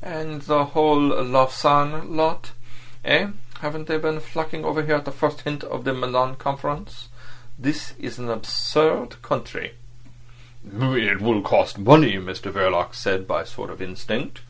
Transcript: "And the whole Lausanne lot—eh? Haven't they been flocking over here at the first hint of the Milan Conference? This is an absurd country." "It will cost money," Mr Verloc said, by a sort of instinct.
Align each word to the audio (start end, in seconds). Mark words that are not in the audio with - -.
"And 0.00 0.40
the 0.40 0.64
whole 0.72 0.98
Lausanne 1.22 2.16
lot—eh? 2.16 3.28
Haven't 3.60 3.88
they 3.88 3.98
been 3.98 4.20
flocking 4.20 4.64
over 4.64 4.82
here 4.82 4.94
at 4.94 5.04
the 5.04 5.12
first 5.12 5.42
hint 5.42 5.64
of 5.64 5.84
the 5.84 5.92
Milan 5.92 6.36
Conference? 6.36 7.08
This 7.58 7.92
is 7.98 8.18
an 8.18 8.30
absurd 8.30 9.20
country." 9.20 9.74
"It 10.64 11.20
will 11.20 11.42
cost 11.42 11.76
money," 11.76 12.14
Mr 12.14 12.50
Verloc 12.50 12.94
said, 12.94 13.26
by 13.28 13.42
a 13.42 13.46
sort 13.46 13.68
of 13.68 13.82
instinct. 13.82 14.40